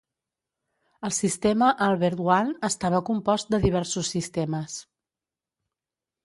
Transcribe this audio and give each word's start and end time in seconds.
El 1.09 1.11
sistema 1.17 1.67
Albert 1.87 2.23
One 2.37 2.55
estava 2.69 3.03
compost 3.11 3.53
de 3.57 3.61
diversos 3.67 4.11
sistemes. 4.15 4.79